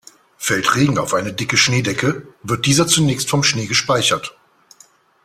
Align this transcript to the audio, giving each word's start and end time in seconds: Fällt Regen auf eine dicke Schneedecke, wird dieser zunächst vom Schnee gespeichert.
Fällt 0.39 0.73
Regen 0.75 0.97
auf 0.97 1.13
eine 1.13 1.31
dicke 1.31 1.57
Schneedecke, 1.57 2.25
wird 2.41 2.65
dieser 2.65 2.87
zunächst 2.87 3.29
vom 3.29 3.43
Schnee 3.43 3.67
gespeichert. 3.67 4.35